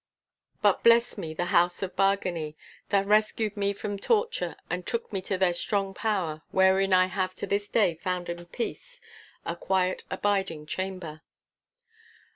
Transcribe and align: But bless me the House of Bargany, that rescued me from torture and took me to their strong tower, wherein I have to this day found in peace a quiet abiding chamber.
But 0.63 0.81
bless 0.83 1.15
me 1.15 1.35
the 1.35 1.45
House 1.53 1.83
of 1.83 1.95
Bargany, 1.95 2.55
that 2.89 3.05
rescued 3.05 3.55
me 3.55 3.71
from 3.71 3.99
torture 3.99 4.55
and 4.67 4.83
took 4.83 5.13
me 5.13 5.21
to 5.21 5.37
their 5.37 5.53
strong 5.53 5.93
tower, 5.93 6.41
wherein 6.49 6.91
I 6.91 7.05
have 7.05 7.35
to 7.35 7.45
this 7.45 7.69
day 7.69 7.93
found 7.93 8.27
in 8.27 8.47
peace 8.47 8.99
a 9.45 9.55
quiet 9.55 10.03
abiding 10.09 10.65
chamber. 10.65 11.21